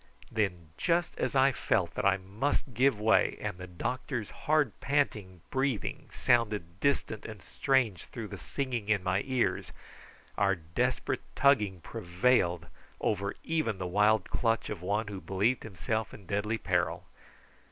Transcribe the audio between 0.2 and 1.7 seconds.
Then just as I